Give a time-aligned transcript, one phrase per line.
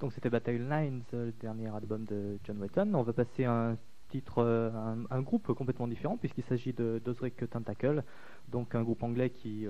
[0.00, 2.92] Donc c'était Battle Lines, le dernier album de John Wetton.
[2.94, 3.76] On va passer un
[4.08, 8.02] titre, un, un groupe complètement différent puisqu'il s'agit de d'Ozric Tentacle,
[8.48, 9.66] donc un groupe anglais qui,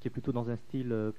[0.00, 1.12] qui est plutôt dans un style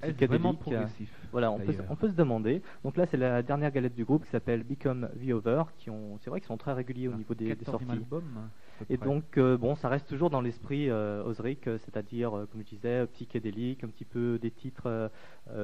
[0.00, 1.10] vraiment progressif.
[1.32, 2.62] Voilà, on peut, on peut, se demander.
[2.84, 6.18] Donc là, c'est la dernière galette du groupe qui s'appelle Become the Over, qui ont,
[6.22, 7.90] c'est vrai qu'ils sont très réguliers au niveau des, des sorties.
[7.90, 8.50] Albums,
[8.90, 12.76] et donc, euh, bon, ça reste toujours dans l'esprit euh, Osric, euh, c'est-à-dire, comme je
[12.76, 15.10] disais, psychédélique, un petit peu des titres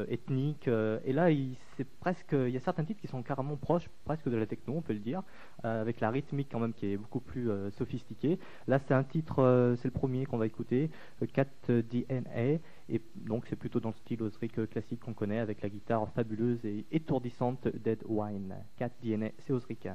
[0.08, 0.68] ethniques.
[0.68, 4.28] et là, il, c'est presque, il y a certains titres qui sont carrément proches, presque
[4.28, 5.22] de la techno, on peut le dire,
[5.62, 8.38] avec la rythmique quand même qui est beaucoup plus sophistiquée.
[8.68, 10.90] Là, c'est un titre, c'est le premier qu'on va écouter,
[11.32, 12.60] 4 DNA.
[12.88, 16.64] Et donc c'est plutôt dans le style Osric classique qu'on connaît avec la guitare fabuleuse
[16.64, 18.54] et étourdissante Dead Wine.
[18.76, 19.88] 4 DNA, c'est Osric.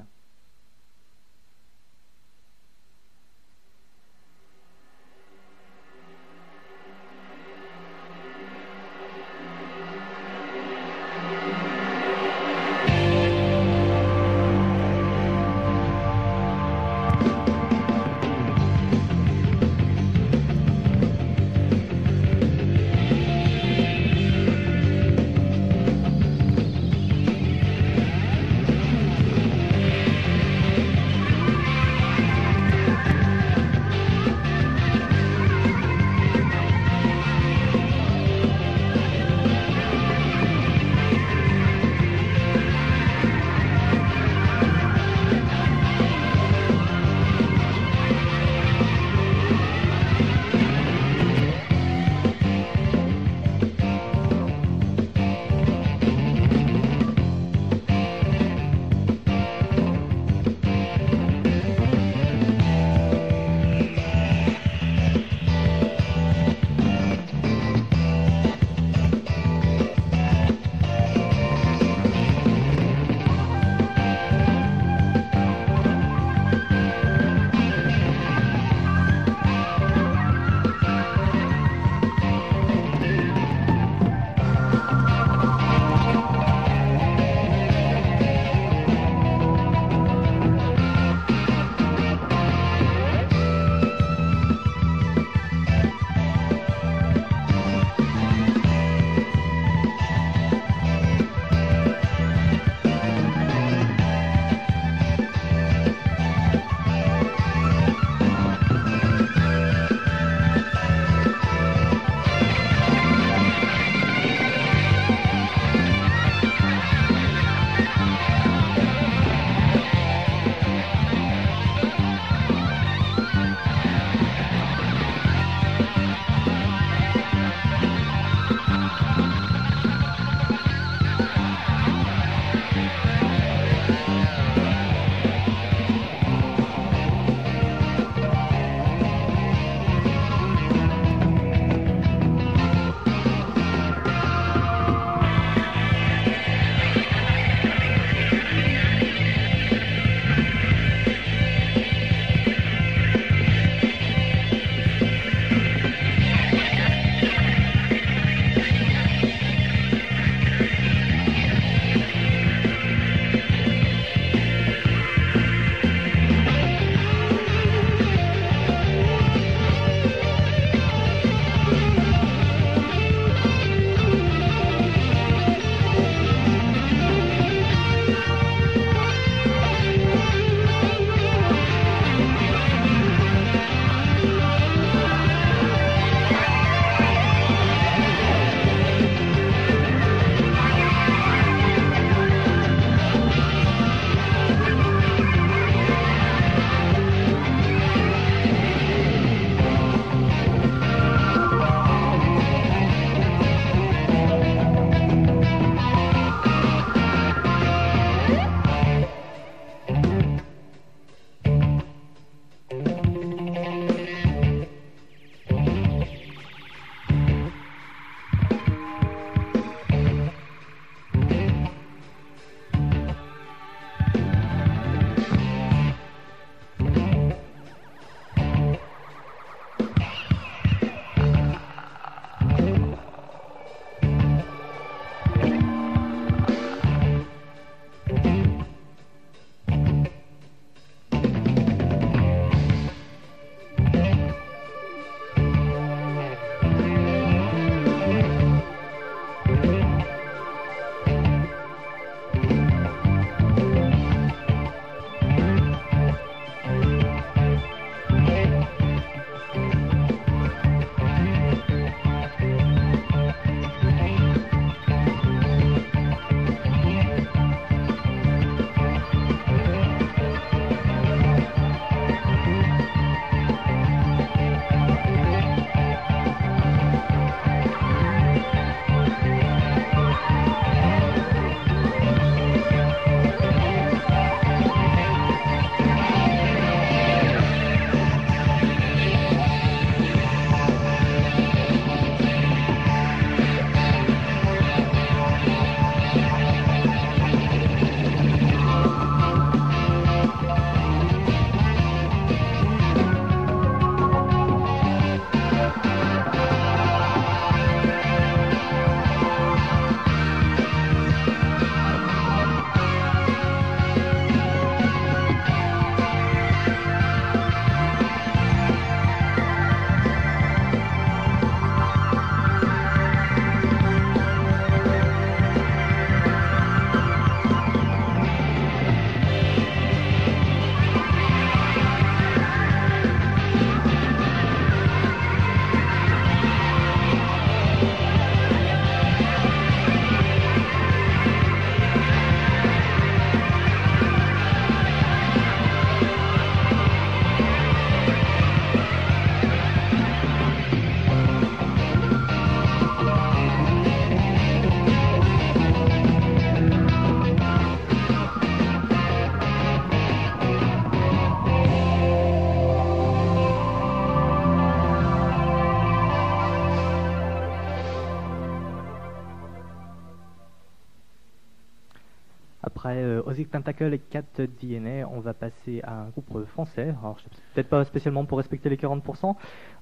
[372.78, 376.94] Après euh, Ozzy Tentacle et 4 DNA, on va passer à un groupe français.
[377.02, 377.18] Alors,
[377.54, 379.34] peut-être pas spécialement pour respecter les 40%,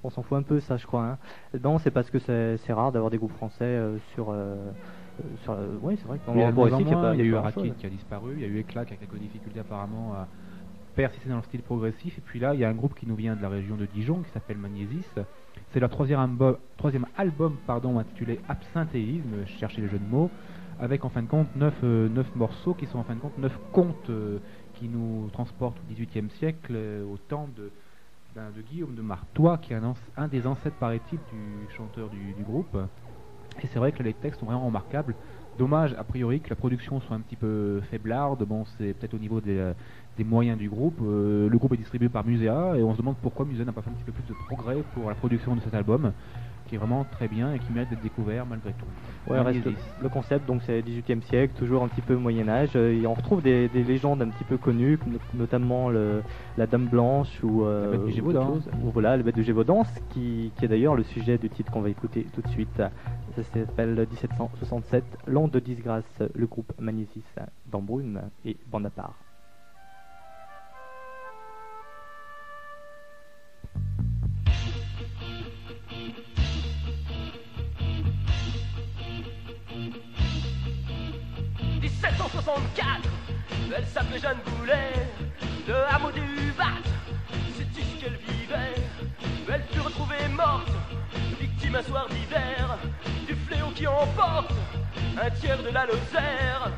[0.03, 1.03] on s'en fout un peu, ça, je crois.
[1.03, 1.17] Hein.
[1.63, 4.31] Non, c'est parce que c'est rare d'avoir des groupes français euh, sur.
[4.31, 4.55] Euh,
[5.43, 6.19] sur oui, c'est vrai.
[6.33, 8.97] il y a, eu Araki qui a disparu, il y a eu Eclat qui a
[8.97, 10.27] quelques difficultés apparemment à
[10.95, 12.17] persister dans le style progressif.
[12.17, 13.85] Et puis là, il y a un groupe qui nous vient de la région de
[13.85, 15.11] Dijon qui s'appelle Magnésis.
[15.71, 20.31] C'est leur troisième album, troisième album pardon, intitulé Absinthéisme, chercher les jeux de mots
[20.79, 23.51] avec en fin de compte 9, euh, morceaux qui sont en fin de compte 9
[23.71, 24.39] contes euh,
[24.75, 27.71] qui nous transportent au XVIIIe siècle, euh, au temps de,
[28.35, 29.79] ben, de Guillaume de Martois, qui est
[30.17, 32.77] un, des ancêtres, paraît-il, du chanteur du, groupe.
[33.63, 35.15] Et c'est vrai que les textes sont vraiment remarquables.
[35.57, 38.43] Dommage, a priori, que la production soit un petit peu faiblarde.
[38.43, 39.73] Bon, c'est peut-être au niveau des,
[40.19, 40.99] moyens du groupe.
[41.01, 43.89] le groupe est distribué par Muséa et on se demande pourquoi Muséa n'a pas fait
[43.89, 46.11] un petit peu plus de progrès pour la production de cet album
[46.67, 49.31] qui est vraiment très bien et qui mérite d'être découvert malgré tout.
[49.31, 49.65] Ouais, reste
[50.01, 52.71] le concept, donc c'est 18e siècle, toujours un petit peu Moyen Âge.
[52.75, 54.99] Euh, et on retrouve des, légendes un petit peu connues,
[55.33, 56.21] notamment le,
[56.57, 58.59] la Dame Blanche ou, euh, la bête du Gévaudan.
[58.83, 61.81] ou voilà, la bête du Gévaudan, qui, qui est d'ailleurs le sujet du titre qu'on
[61.81, 62.81] va écouter tout de suite.
[63.35, 67.23] Ça s'appelle 1767, L'Onde de disgrâce, le groupe Magnésis
[67.71, 69.26] d'Embrune et Bonaparte.
[82.47, 83.09] 1764,
[83.75, 84.93] elle s'appelait Jeanne Boulet,
[85.67, 86.81] de hameau des Hubat,
[87.57, 88.75] c'est ici qu'elle vivait.
[89.51, 90.71] Elle fut retrouvée morte,
[91.41, 92.77] victime un soir d'hiver,
[93.27, 94.51] du fléau qui emporte
[95.21, 96.71] un tiers de la Lozère.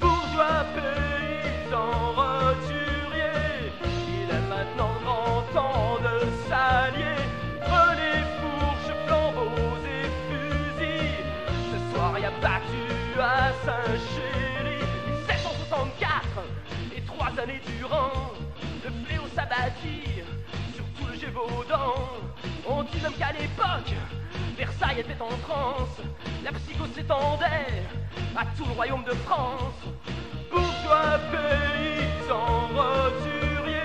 [0.00, 7.20] Bourgeois paysan roturier, il est maintenant grand temps de s'allier.
[7.60, 11.26] Prenez fourches, flambeaux et fusils,
[11.70, 14.21] ce soir y a battu à Saint-Chély
[17.42, 18.32] années durant,
[18.84, 20.22] le fléau s'abattit
[20.74, 21.94] sur tout le Gévaudan.
[22.66, 23.94] On dit même qu'à l'époque,
[24.56, 25.98] Versailles était en transe,
[26.44, 27.82] la psychose s'étendait
[28.36, 29.82] à tout le royaume de France.
[30.50, 33.80] Bourgeois paysan roturier,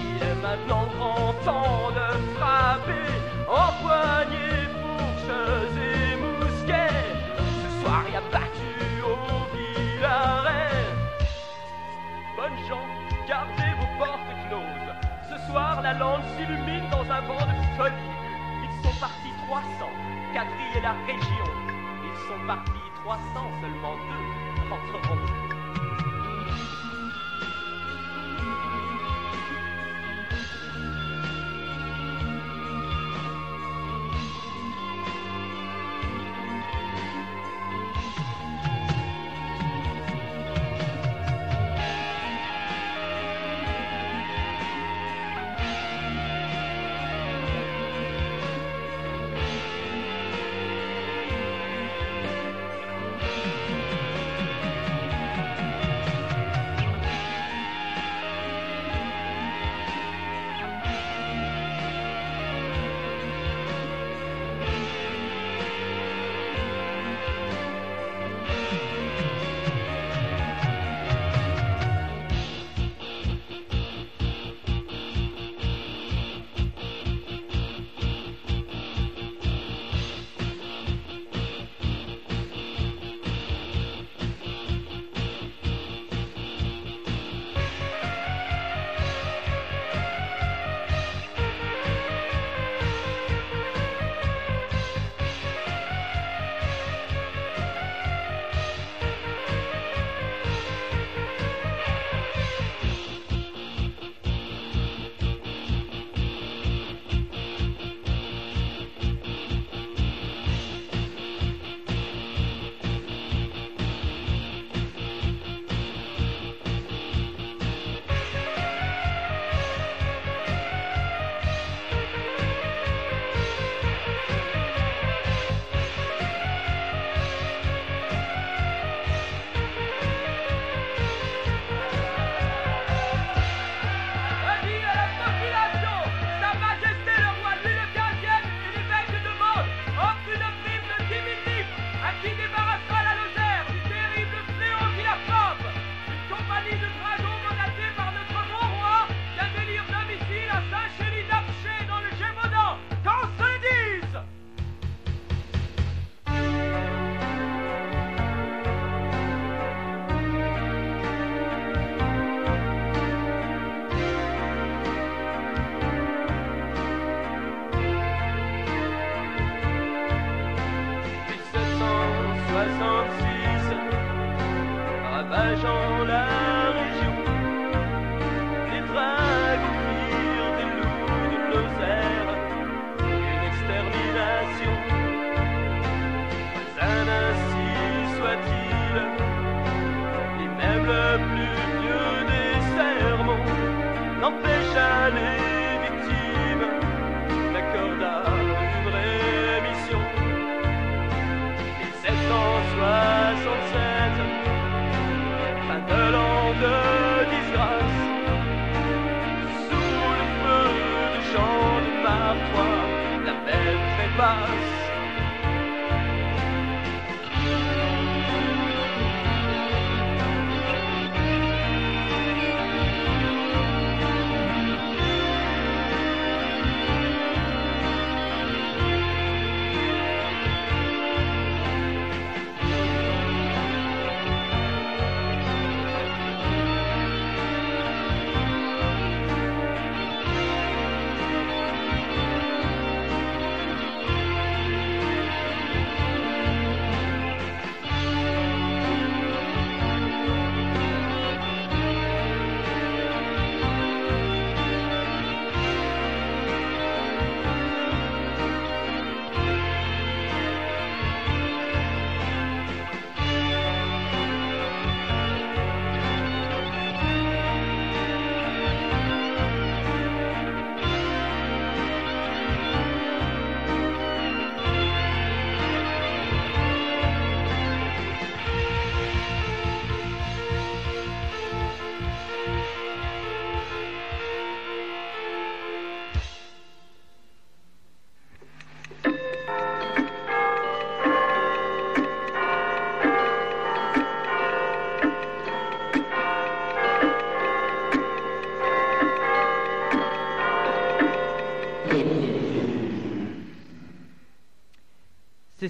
[0.00, 3.08] il est maintenant grand temps de frapper,
[3.48, 4.57] empoigner
[15.88, 17.94] la lande s'illumine dans un vent de folie.
[18.62, 19.64] Ils sont partis 300,
[20.34, 21.48] quadriller la région.
[22.04, 22.72] Ils sont partis
[23.04, 23.22] 300,
[23.62, 25.47] seulement deux rentreront.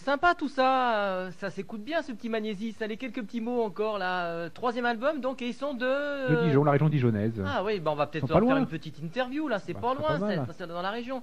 [0.08, 2.80] Sympa tout ça, euh, ça s'écoute bien ce petit Magnésis.
[2.80, 4.24] Allez, quelques petits mots encore là.
[4.24, 6.30] Euh, troisième album donc, et ils sont de.
[6.34, 7.42] De Dijon, la région dijonnaise.
[7.46, 8.58] Ah oui, bah on va peut-être faire loin.
[8.58, 10.18] une petite interview là, c'est Bah, pas loin,
[10.56, 11.22] c'est dans la région.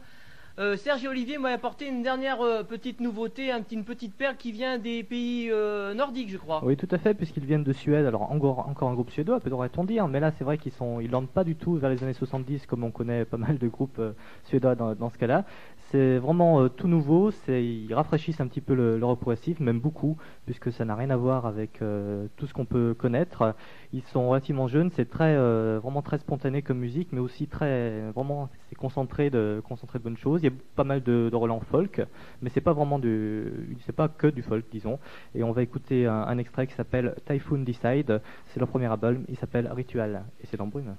[0.58, 4.16] Euh, Serge et Olivier m'ont apporté une dernière euh, petite nouveauté, un petit- une petite
[4.16, 6.64] perle qui vient des pays euh, nordiques, je crois.
[6.64, 8.06] Oui, tout à fait, puisqu'ils viennent de Suède.
[8.06, 11.12] Alors, encore, encore un groupe suédois, peut-on dire, mais là, c'est vrai qu'ils sont, ils
[11.12, 14.00] landent pas du tout vers les années 70, comme on connaît pas mal de groupes
[14.00, 14.14] euh,
[14.46, 15.44] suédois dans, dans ce cas-là.
[15.92, 17.32] C'est vraiment euh, tout nouveau.
[17.48, 21.16] Ils rafraîchissent un petit peu le, le progressif, même beaucoup, puisque ça n'a rien à
[21.16, 23.56] voir avec euh, tout ce qu'on peut connaître.
[23.94, 24.90] Ils sont relativement jeunes.
[24.92, 29.62] C'est très, euh, vraiment très spontané comme musique, mais aussi très, vraiment, c'est concentré de,
[29.68, 30.42] concentré de bonnes choses.
[30.42, 32.02] Il y a pas mal de, de relents folk,
[32.42, 34.98] mais c'est pas vraiment du, c'est pas que du folk, disons.
[35.36, 38.22] Et on va écouter un, extrait qui s'appelle Typhoon Decide.
[38.48, 39.24] C'est leur premier album.
[39.30, 40.24] Il s'appelle Ritual.
[40.42, 40.96] Et c'est dans Brume.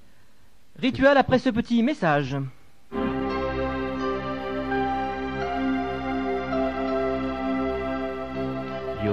[0.78, 2.36] Rituel après ce petit message.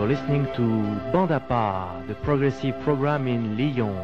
[0.08, 0.62] Listening to
[1.14, 3.96] Bandapa, the progressive program in Lyon.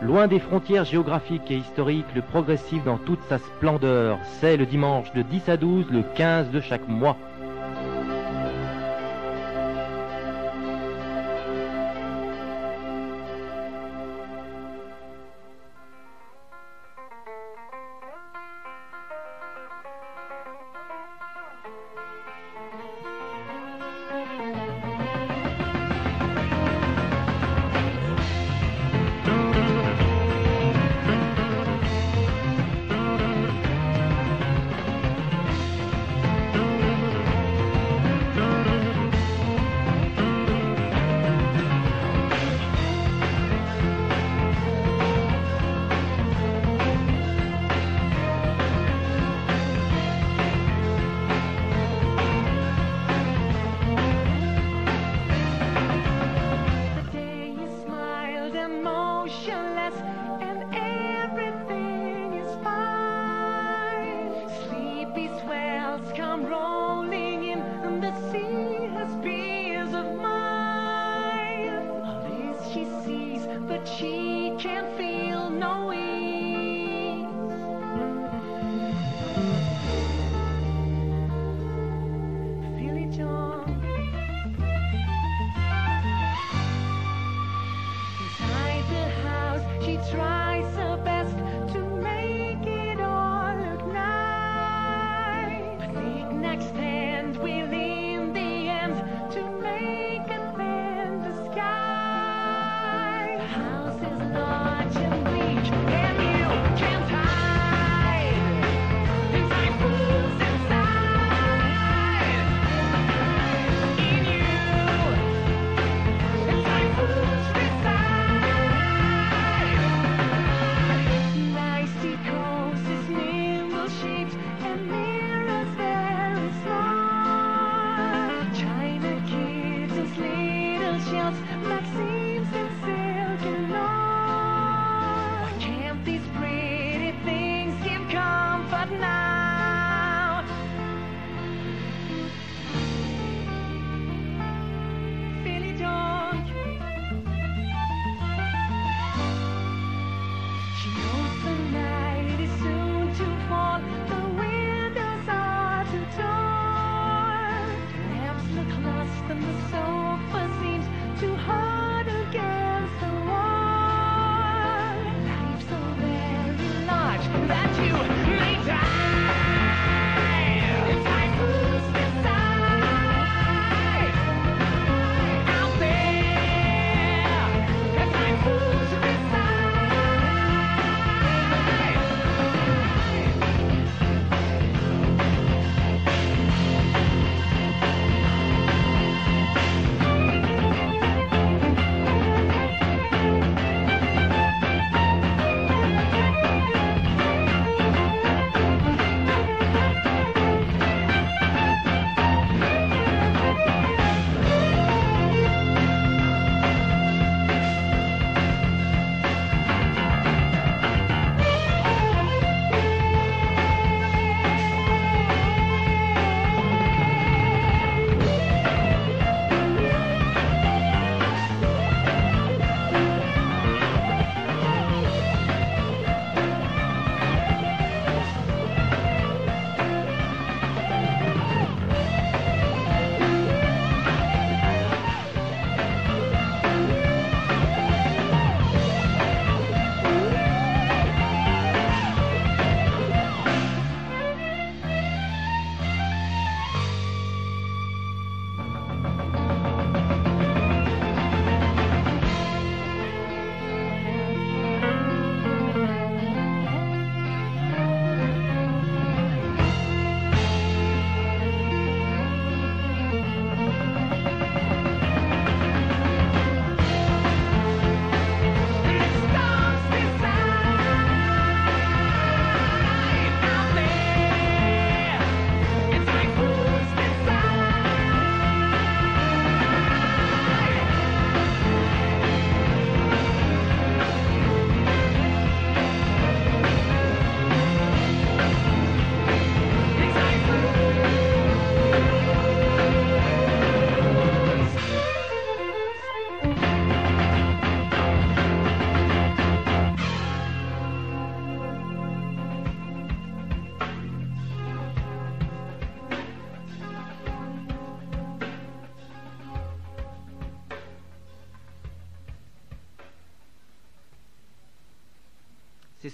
[0.00, 5.12] Loin des frontières géographiques et historiques, le progressif dans toute sa splendeur, c'est le dimanche
[5.12, 7.16] de 10 à 12, le 15 de chaque mois.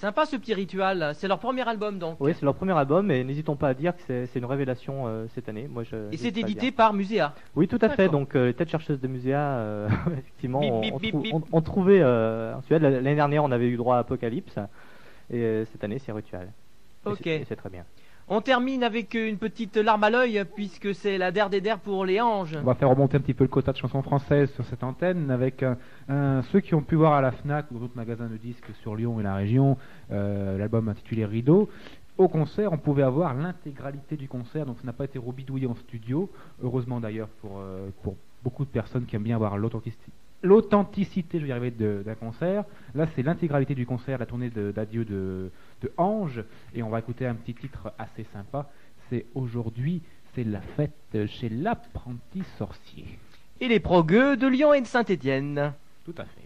[0.00, 1.12] Sympa ce petit rituel.
[1.14, 2.16] C'est leur premier album donc.
[2.20, 5.06] Oui, c'est leur premier album et n'hésitons pas à dire que c'est- c'est une révélation
[5.06, 5.68] euh, cette année.
[5.68, 7.34] Moi, je, Et c'est édité par Muséa.
[7.54, 8.08] Oui, tout à fait.
[8.08, 11.34] Donc, euh, les têtes chercheuses de Muséa, euh, effectivement, Bip, bip, on bip, trou- bip.
[11.34, 12.82] on- on trouvait euh, un Suède.
[12.82, 14.58] L'année dernière, on avait eu droit à Apocalypse.
[15.32, 16.48] Et cette année, c'est Ritual.
[17.06, 17.18] Et Ok.
[17.22, 17.84] c'est- et C'est très bien.
[18.32, 22.04] On termine avec une petite larme à l'œil puisque c'est la der des der pour
[22.04, 22.56] les anges.
[22.62, 25.32] On va faire remonter un petit peu le quota de chansons françaises sur cette antenne
[25.32, 28.70] avec euh, ceux qui ont pu voir à la FNAC ou d'autres magasins de disques
[28.82, 29.76] sur Lyon et la région
[30.12, 31.68] euh, l'album intitulé Rideau.
[32.18, 35.74] Au concert, on pouvait avoir l'intégralité du concert, donc ça n'a pas été rebidouillé en
[35.74, 36.30] studio.
[36.62, 38.14] Heureusement d'ailleurs pour, euh, pour
[38.44, 40.12] beaucoup de personnes qui aiment bien avoir l'authenticité.
[40.42, 42.64] L'authenticité, je vais y arriver, d'un concert.
[42.94, 45.50] Là, c'est l'intégralité du concert, la tournée de- d'adieu de,
[45.82, 46.42] de Ange.
[46.74, 48.70] Et on va écouter un petit titre assez sympa.
[49.10, 50.02] C'est aujourd'hui,
[50.34, 53.04] c'est la fête chez l'apprenti sorcier.
[53.60, 55.74] Et les progueux de Lyon et de Saint-Étienne.
[56.06, 56.39] Tout à fait.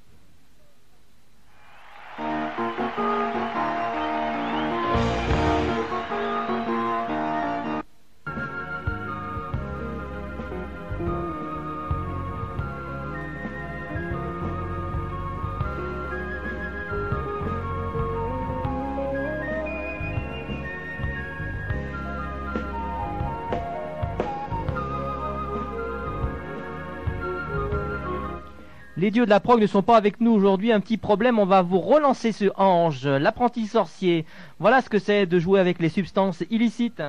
[28.96, 30.70] Les dieux de la prog ne sont pas avec nous aujourd'hui.
[30.70, 34.24] Un petit problème, on va vous relancer ce ange, l'apprenti sorcier.
[34.60, 37.02] Voilà ce que c'est de jouer avec les substances illicites.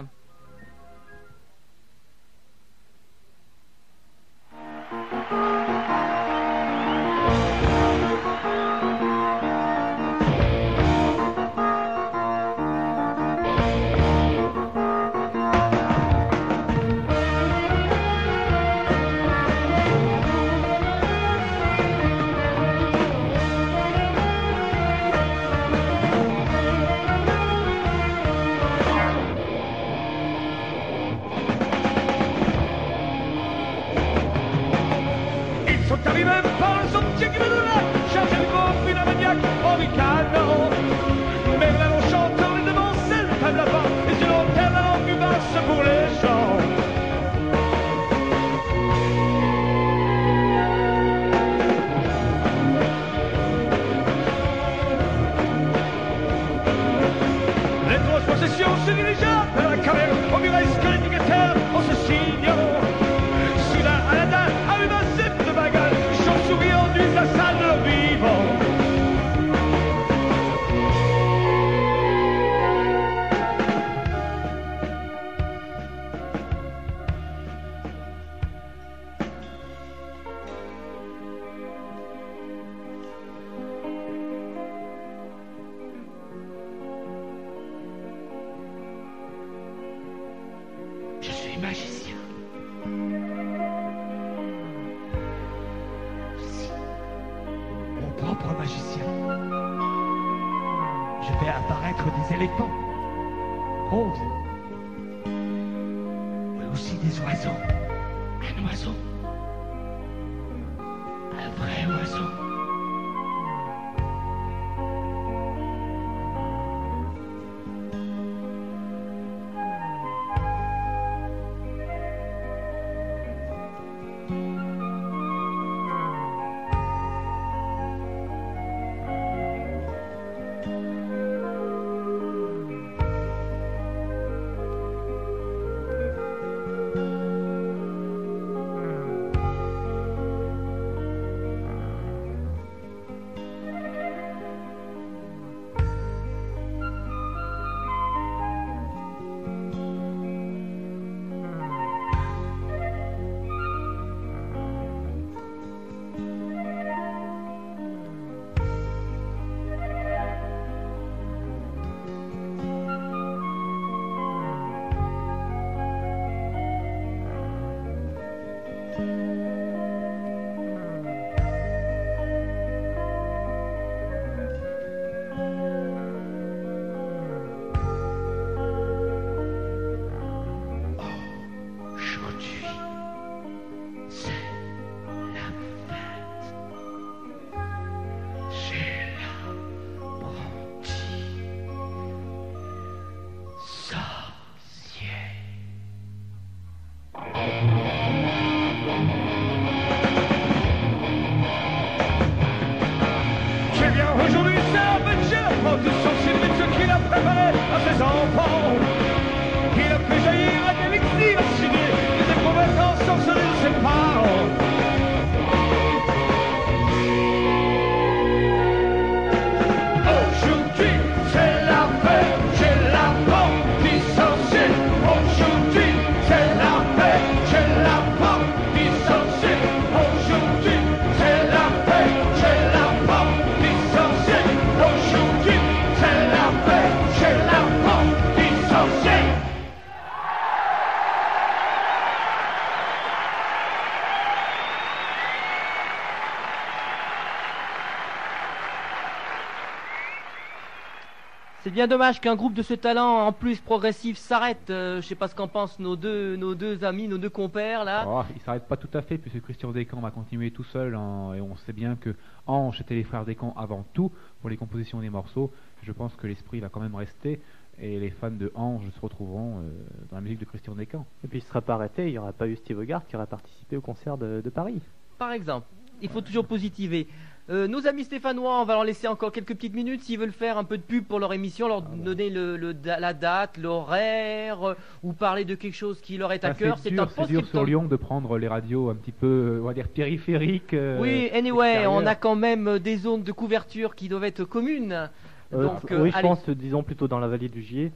[251.75, 254.69] Bien dommage qu'un groupe de ce talent en plus progressif s'arrête.
[254.69, 257.83] Euh, je sais pas ce qu'en pensent nos deux, nos deux amis, nos deux compères
[257.83, 258.05] là.
[258.07, 261.33] Oh, il s'arrête pas tout à fait puisque Christian Descamps va continuer tout seul en-
[261.33, 262.15] et on sait bien que
[262.47, 264.09] Ange était les frères Descamps avant tout
[264.39, 265.51] pour les compositions des morceaux.
[265.83, 267.41] Je pense que l'esprit va quand même rester
[267.77, 269.69] et les fans de Ange se retrouveront euh,
[270.09, 271.05] dans la musique de Christian Descamps.
[271.25, 273.17] Et puis il ne serait pas arrêté, il n'y aurait pas eu Steve Hogarth qui
[273.17, 274.79] aurait participé au concert de, de Paris.
[275.17, 275.67] Par exemple,
[276.01, 277.07] il faut toujours positiver.
[277.51, 280.58] Euh, nos amis stéphanois, on va leur laisser encore quelques petites minutes s'ils veulent faire
[280.58, 284.73] un peu de pub pour leur émission, leur donner le, le- la date, l'horaire, euh,
[285.03, 286.79] ou parler de quelque chose qui leur est à Ah, cœur.
[286.79, 289.60] c'est un dur, c'est dur sur Lyon de prendre les radios un petit peu, euh,
[289.62, 290.73] on va dire périphériques.
[290.73, 295.10] euh, Oui, anyway, on a quand même des zones de couverture qui doivent être communes.
[295.51, 296.27] Donc, oui, je allez.
[296.27, 297.91] pense, disons plutôt dans la vallée du Gier.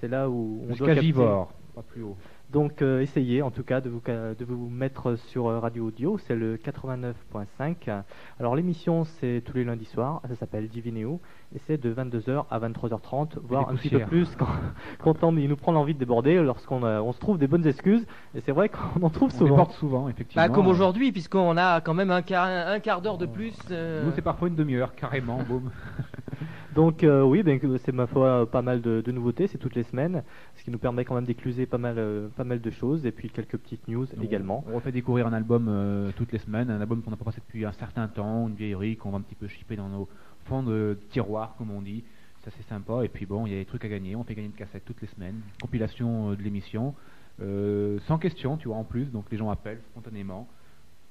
[0.00, 1.12] C'est là où on doit capter.
[1.12, 2.16] Pas plus haut.
[2.54, 6.18] Donc euh, essayez en tout cas de vous, de vous mettre sur euh, Radio Audio,
[6.18, 8.02] c'est le 89.5.
[8.38, 11.20] Alors l'émission c'est tous les lundis soirs, ça s'appelle Divinéo
[11.52, 14.46] et c'est de 22h à 23h30, voire un petit peu plus quand,
[15.00, 17.66] quand on, il nous prend l'envie de déborder lorsqu'on a- on se trouve des bonnes
[17.66, 19.50] excuses et c'est vrai qu'on en trouve On souvent.
[19.50, 20.44] déborde souvent, effectivement.
[20.46, 23.56] Bah, comme aujourd'hui, puisqu'on a quand même un quart, un quart d'heure de plus.
[23.72, 25.72] euh, Nous, c'est parfois une demi-heure, carrément, boum.
[26.74, 29.84] Donc euh, oui, ben, c'est ma foi pas mal de, de nouveautés, c'est toutes les
[29.84, 30.22] semaines,
[30.56, 33.12] ce qui nous permet quand même d'écluser pas mal, euh, pas mal de choses et
[33.12, 34.64] puis quelques petites news Donc, également.
[34.70, 37.40] On refait découvrir un album euh, toutes les semaines, un album qu'on n'a pas passé
[37.46, 40.08] depuis un certain temps, une vieillerie qu'on va un petit peu chipper dans nos
[40.46, 42.04] fonds de tiroirs, comme on dit.
[42.44, 43.04] Ça c'est sympa.
[43.04, 44.16] Et puis bon, il y a des trucs à gagner.
[44.16, 46.94] On fait gagner une cassette toutes les semaines, compilation de l'émission,
[47.42, 49.06] Euh, sans question, tu vois, en plus.
[49.06, 50.46] Donc les gens appellent spontanément.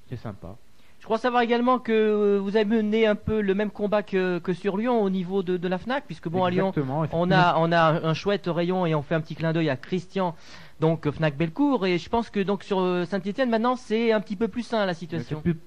[0.08, 0.56] C'est sympa.
[1.04, 4.39] Je crois savoir également que euh, vous avez mené un peu le même combat que,
[4.39, 6.72] que sur Lyon au niveau de, de la FNAC, puisque bon, à Lyon,
[7.12, 9.76] on a, on a un chouette rayon et on fait un petit clin d'œil à
[9.76, 10.34] Christian,
[10.80, 11.86] donc euh, Fnac Bellecour.
[11.86, 14.94] Et je pense que donc sur Saint-Etienne, maintenant, c'est un petit peu plus sain la
[14.94, 15.42] situation.
[15.44, 15.60] C'est plus,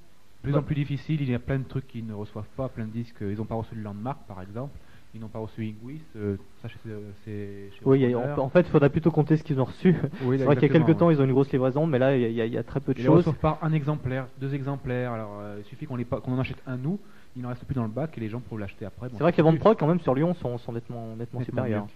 [0.42, 1.20] plus en plus difficile.
[1.20, 3.18] Il y a plein de trucs qu'ils ne reçoivent pas, plein de disques.
[3.20, 4.72] Ils n'ont pas reçu le Landmark, par exemple.
[5.16, 6.02] Ils n'ont pas reçu Ingwis.
[6.16, 6.68] euh, ça,
[7.24, 9.94] c'est Oui, en fait, il faudrait plutôt compter ce qu'ils ont reçu.
[10.24, 12.14] Oui, c'est vrai qu'il y a quelques temps, ils ont une grosse livraison, mais là,
[12.14, 13.16] il y a- y, y très peu de Ils choses.
[13.18, 15.12] reçoivent par un exemplaire, deux exemplaires.
[15.12, 17.00] Alors, euh, il suffit qu'on en achète un nous.
[17.35, 19.09] Il n'en reste plus dans le bac et les gens pourront l'acheter après.
[19.09, 21.44] Bon, C'est vrai que les ventes quand même, sur Lyon, sont, sont nettement, nettement, nettement
[21.44, 21.87] supérieures.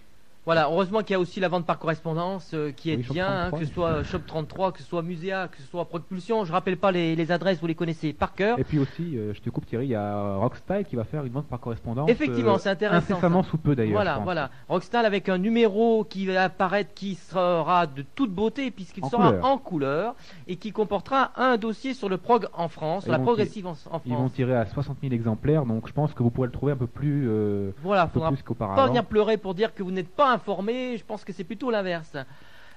[0.45, 3.27] Voilà, heureusement qu'il y a aussi la vente par correspondance euh, qui est Oui, bien,
[3.27, 6.45] hein, 33, que ce soit Shop 33, que ce soit Muséa, que ce soit Propulsion.
[6.45, 8.57] Je rappelle pas les, les adresses, vous les connaissez par cœur.
[8.57, 11.23] Et puis aussi, euh, je te coupe Thierry, il y a Rockstyle qui va faire
[11.25, 12.09] une vente par correspondance.
[12.09, 13.13] Effectivement, euh, c'est intéressant.
[13.13, 13.93] Incessamment sous peu d'ailleurs.
[13.93, 14.49] Voilà, voilà.
[14.67, 19.45] Rockstar avec un numéro qui va apparaître, qui sera de toute beauté puisqu'il sera couleur.
[19.45, 20.15] en couleur
[20.47, 24.01] et qui comportera un dossier sur le prog en France, sur la progressive en, en
[24.07, 24.33] Ils vont France.
[24.33, 26.87] tirer à 60 000 exemplaires, donc je pense que vous pourrez le trouver un peu
[26.87, 27.29] plus,
[27.83, 28.87] Voilà, un peu faudra plus pas qu'auparavant.
[28.87, 30.97] venir pleurer pour dire que vous n'êtes pas informé.
[30.97, 32.15] Je pense que c'est plutôt l'inverse.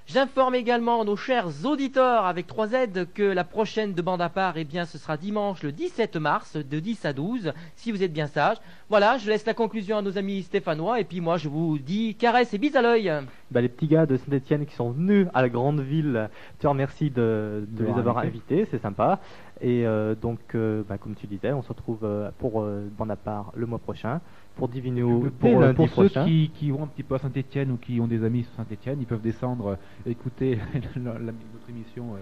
[0.07, 2.75] J'informe également nos chers auditeurs avec 3 Z
[3.15, 6.57] que la prochaine de bande à part, eh bien, ce sera dimanche le 17 mars
[6.57, 8.57] de 10 à 12, si vous êtes bien sage.
[8.87, 12.13] Voilà, je laisse la conclusion à nos amis stéphanois et puis moi je vous dis
[12.13, 13.11] caresse et bise à l'œil.
[13.49, 16.67] Bah, les petits gars de Saint-Etienne qui sont venus à la grande ville, je te
[16.67, 19.19] remercie de, de De les avoir invités, c'est sympa.
[19.61, 23.11] Et euh, donc, euh, bah, comme tu disais, on se retrouve euh, pour euh, Bande
[23.11, 24.19] à part le mois prochain,
[24.55, 27.77] pour Divino Pour, lundi pour ceux qui, qui vont un petit peu à Saint-Etienne ou
[27.77, 30.57] qui ont des amis sur Saint-Etienne, ils peuvent descendre euh, écouter
[30.95, 32.19] la- la- notre émission euh,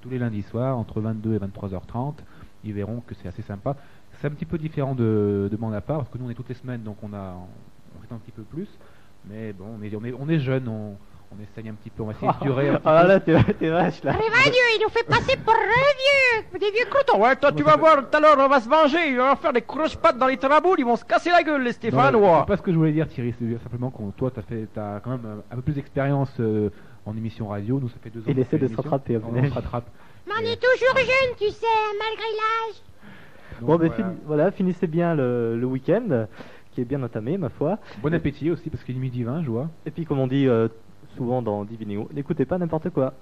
[0.00, 2.14] tous les lundis soirs entre 22 et 23h30.
[2.64, 3.76] Ils verront que c'est assez sympa.
[4.20, 6.34] C'est un petit peu différent de, de bande à part parce que nous on est
[6.34, 7.36] toutes les semaines donc on a
[7.96, 8.68] on reste un petit peu plus.
[9.24, 10.96] Mais bon, on est, on est, on est jeune, on,
[11.32, 13.34] on essaye un petit peu, on va essayer de durer un petit Ah là, t'es
[13.54, 14.14] t'es vache là.
[14.14, 17.22] il nous fait passer pour vieux, des vieux croutons.
[17.22, 19.52] Ouais, toi tu vas voir, tout à l'heure on va se venger, ils vont faire
[19.52, 22.40] des croche-pattes dans les traboules, ils vont se casser la gueule les Non, Stéphanois.
[22.40, 24.68] C'est pas ce que je voulais dire Thierry, c'est simplement que toi tu as, fait,
[24.76, 26.70] as quand même un, peu plus d'expérience euh,
[27.06, 29.54] en émission radio, nous ça fait deux ans Il essaie de se rattraper, On se
[29.54, 29.86] rattrape.
[30.26, 31.66] Mais on est toujours jeune, tu sais,
[31.98, 32.82] malgré l'âge.
[33.60, 34.04] Donc, Bon, ben, voilà.
[34.04, 36.26] fin- voilà, finissez bien le, le week-end,
[36.72, 37.78] qui est bien entamé, ma foi.
[38.02, 39.68] Bon appétit aussi parce qu'il est midi 20 je vois.
[39.86, 40.68] Et puis, comme on dit euh,
[41.16, 43.14] souvent dans Divinéo, n'écoutez pas n'importe quoi.